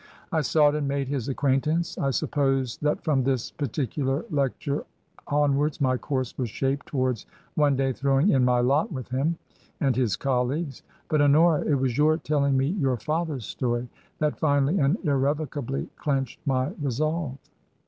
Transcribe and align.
I 0.31 0.41
sought 0.41 0.73
and 0.73 0.87
made 0.87 1.09
his 1.09 1.29
acquaintance. 1.29 1.95
I 1.95 2.09
suppose 2.09 2.77
that 2.77 3.03
from 3.03 3.21
this 3.23 3.51
particular 3.51 4.25
lecture 4.31 4.83
onwards 5.27 5.79
my 5.79 5.95
course 5.95 6.35
was 6.39 6.49
shaped 6.49 6.87
towards 6.87 7.27
one 7.53 7.75
day 7.75 7.93
throwing 7.93 8.29
in 8.29 8.43
my 8.43 8.61
lot 8.61 8.91
with 8.91 9.09
him 9.09 9.37
and 9.79 9.95
his 9.95 10.15
colleagues. 10.15 10.81
But, 11.07 11.21
Honora, 11.21 11.61
it 11.67 11.75
was 11.75 11.99
your 11.99 12.17
telling 12.17 12.57
me 12.57 12.65
your 12.65 12.97
father's 12.97 13.45
story 13.45 13.89
that 14.17 14.39
finally 14.39 14.79
and 14.79 14.97
irrevocably 15.05 15.87
clenched 15.97 16.39
my 16.47 16.71
resolve." 16.81 17.37